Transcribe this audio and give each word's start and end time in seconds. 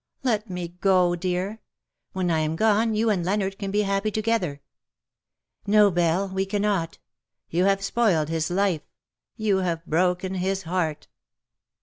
Let 0.23 0.49
me 0.49 0.69
go, 0.69 1.15
dear. 1.15 1.59
When 2.13 2.31
I 2.31 2.39
am 2.39 2.55
gone 2.55 2.95
you 2.95 3.11
and 3.11 3.23
Leonard 3.23 3.59
can 3.59 3.69
be 3.69 3.83
happy 3.83 4.09
to 4.09 4.21
gether.^''" 4.23 4.61
No, 5.71 5.91
BellCj 5.91 6.33
we 6.33 6.43
cannot. 6.47 6.97
You 7.51 7.65
have 7.65 7.83
spoiled 7.83 8.27
his 8.29 8.49
life. 8.49 8.81
You 9.35 9.57
have 9.57 9.85
broken 9.85 10.33
his 10.33 10.63
heart.' 10.63 11.07